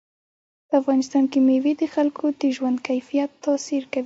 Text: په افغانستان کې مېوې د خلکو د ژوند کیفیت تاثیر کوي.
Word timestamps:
په 0.67 0.73
افغانستان 0.81 1.23
کې 1.31 1.39
مېوې 1.47 1.73
د 1.81 1.83
خلکو 1.95 2.25
د 2.41 2.43
ژوند 2.55 2.77
کیفیت 2.87 3.31
تاثیر 3.45 3.83
کوي. 3.91 3.99